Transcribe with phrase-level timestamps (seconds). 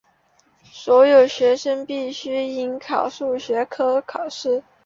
[0.63, 4.63] 所有学生必须应考数学科考试。